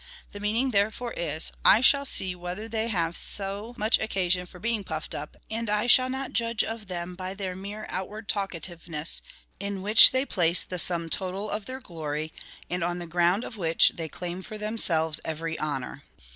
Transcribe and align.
^ 0.01 0.03
The 0.31 0.39
meaning, 0.39 0.71
therefore, 0.71 1.13
is: 1.13 1.51
"I 1.63 1.79
shall 1.81 2.05
see 2.05 2.33
whether 2.33 2.67
they 2.67 2.87
have 2.87 3.15
so 3.15 3.75
much 3.77 3.99
occasion 3.99 4.47
for 4.47 4.57
being 4.57 4.83
puffed 4.83 5.13
up; 5.13 5.37
and 5.51 5.69
I 5.69 5.85
shall 5.85 6.09
not 6.09 6.33
judge 6.33 6.63
of 6.63 6.87
them 6.87 7.13
by 7.13 7.35
their 7.35 7.55
mere 7.55 7.85
outward 7.87 8.27
talkativeness, 8.27 9.21
in 9.59 9.83
which 9.83 10.09
they 10.09 10.25
place 10.25 10.63
the 10.63 10.79
sum 10.79 11.07
totaP 11.07 11.51
of 11.51 11.67
their 11.67 11.81
glory, 11.81 12.33
and 12.67 12.83
on 12.83 12.97
the 12.97 13.05
ground 13.05 13.43
of 13.43 13.57
which 13.57 13.89
they 13.93 14.09
claim 14.09 14.41
for 14.41 14.57
themselves 14.57 15.21
every 15.23 15.59
honour. 15.59 16.01